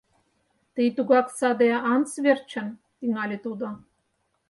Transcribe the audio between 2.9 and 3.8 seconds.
тӱҥале тудо.